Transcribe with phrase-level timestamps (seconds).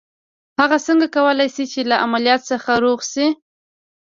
[0.59, 3.27] هغه څنګه کولای شي چې له عمليات څخه روغ شي.